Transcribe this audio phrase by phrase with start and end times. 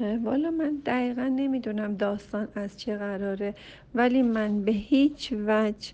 [0.00, 3.54] والا من دقیقا نمی‌دونم داستان از چه قراره
[3.94, 5.92] ولی من به هیچ وجه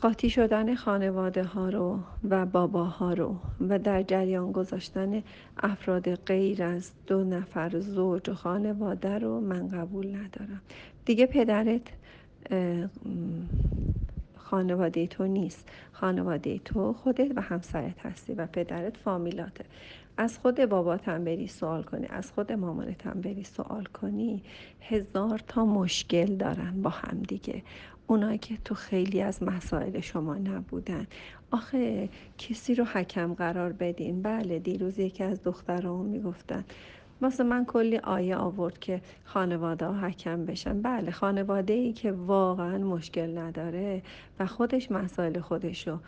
[0.00, 1.98] قاطی شدن خانواده ها رو
[2.30, 3.36] و باباها رو
[3.68, 5.22] و در جریان گذاشتن
[5.58, 10.60] افراد غیر از دو نفر زوج و خانواده رو من قبول ندارم.
[11.04, 11.82] دیگه پدرت
[14.54, 15.68] خانواده تو نیست.
[15.92, 19.64] خانواده تو خودت و همسرت هستی و پدرت فامیلاته.
[20.16, 24.42] از خود بابات هم بری سوال کنی از خود مامانت هم بری سوال کنی.
[24.80, 27.62] هزار تا مشکل دارن با هم دیگه.
[28.06, 31.06] اونایی که تو خیلی از مسائل شما نبودن.
[31.50, 32.08] آخه
[32.38, 34.22] کسی رو حکم قرار بدین.
[34.22, 36.64] بله دیروز یکی از دختران می‌گفتن
[37.22, 40.82] واسه من کلی آیه آورد که خانواده ها حکم بشن.
[40.82, 44.02] بله خانواده ای که واقعا مشکل نداره
[44.40, 45.98] و خودش مسائل خودش رو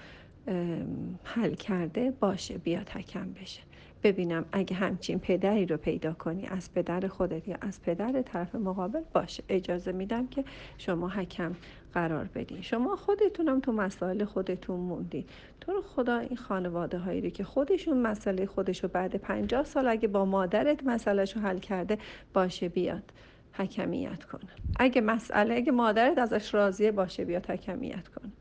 [1.24, 3.62] حل کرده باشه بیاد حکم بشه.
[4.02, 9.02] ببینم اگه همچین پدری رو پیدا کنی از پدر خودت یا از پدر طرف مقابل
[9.12, 9.42] باشه.
[9.48, 10.44] اجازه میدم که
[10.78, 11.52] شما حکم
[11.94, 12.62] قرار بدین.
[12.62, 15.24] شما خودتونم تو مسائل خودتون موندین.
[15.61, 20.08] تو رو خدا این خانواده هایی رو که خودشون مسئله خودشو بعد پنجاه سال اگه
[20.08, 21.98] با مادرت مسئلهشو حل کرده
[22.34, 23.12] باشه بیاد
[23.52, 24.50] حکمیت کنه.
[24.78, 28.33] اگه مسئله اگه مادرت ازش راضیه باشه بیاد حکمیت کنه.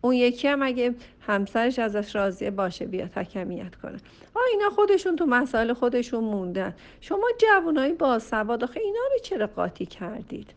[0.00, 3.98] اون یکی هم اگه همسرش ازش راضیه باشه بیا تکمیت کنه.
[4.34, 6.74] آ اینا خودشون تو مسائل خودشون موندن.
[7.00, 10.50] شما جوانای باسواد آخه اینا رو چرا قاطی کردید؟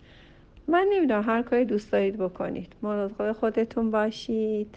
[0.67, 2.73] من نمی‌دونم هر کاری دوست دارید بکنید.
[2.81, 4.75] مراقب خودتون باشید.